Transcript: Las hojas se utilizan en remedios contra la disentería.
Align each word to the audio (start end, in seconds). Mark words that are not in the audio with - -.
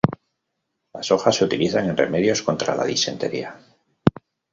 Las 0.95 1.11
hojas 1.11 1.35
se 1.35 1.45
utilizan 1.45 1.85
en 1.87 1.95
remedios 1.95 2.41
contra 2.41 2.75
la 2.75 2.85
disentería. 2.85 3.59